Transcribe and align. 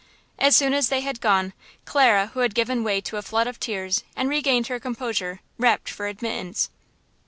As 0.39 0.55
soon 0.55 0.73
as 0.73 0.89
they 0.89 1.01
had 1.01 1.21
gone, 1.21 1.53
Clara, 1.85 2.31
who 2.33 2.39
had 2.39 2.55
given 2.55 2.83
way 2.83 3.01
to 3.01 3.17
a 3.17 3.21
flood 3.21 3.45
of 3.45 3.59
tears, 3.59 4.03
and 4.15 4.29
regained 4.31 4.65
her 4.65 4.79
composure, 4.79 5.41
rapped 5.59 5.91
for 5.91 6.07
admittance. 6.07 6.71